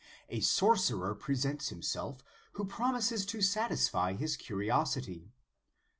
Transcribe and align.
A 0.29 0.39
sorcerer 0.39 1.13
presents 1.13 1.69
himself, 1.69 2.23
who 2.53 2.65
promises 2.65 3.23
to 3.27 3.39
satisfy 3.43 4.13
his 4.13 4.35
curiosity. 4.35 5.29